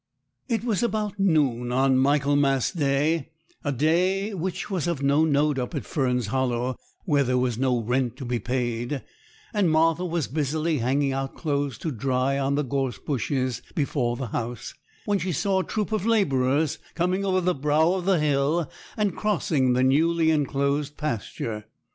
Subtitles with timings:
[0.49, 3.29] It was about noon on Michaelmas Day,
[3.63, 7.79] a day which was of no note up at Fern's Hollow, where there was no
[7.79, 9.03] rent to be paid,
[9.53, 14.25] and Martha was busily hanging out clothes to dry on the gorse bushes before the
[14.29, 14.73] house,
[15.05, 19.15] when she saw a troop of labourers coming over the brow of the hill and
[19.15, 21.65] crossing the newly enclosed pasture.